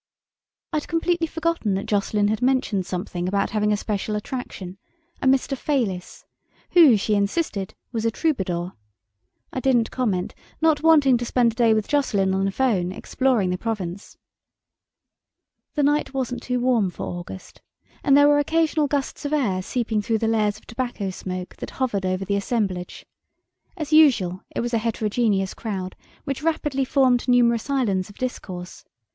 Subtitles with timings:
[0.73, 4.79] I'd completely forgotten that Jocelyn had mentioned something about having a special attraction:
[5.21, 5.55] a "Mr.
[5.55, 6.25] Fayliss",
[6.71, 8.73] who, she insisted, was a troubadour.
[9.53, 13.51] I didn't comment, not wanting to spend a day with Jocelyn on the phone, exploring
[13.51, 14.17] the Provence.
[15.75, 17.61] The night wasn't too warm for August,
[18.03, 21.69] and there were occasional gusts of air seeping through the layers of tobacco smoke that
[21.77, 23.05] hovered over the assemblage.
[23.77, 28.83] As usual, it was a heterogeneous crowd, which rapidly formed numerous islands of discourse.